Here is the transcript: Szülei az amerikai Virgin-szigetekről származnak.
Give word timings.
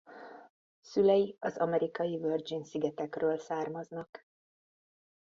Szülei 0.81 1.37
az 1.39 1.57
amerikai 1.57 2.17
Virgin-szigetekről 2.17 3.37
származnak. 3.37 4.27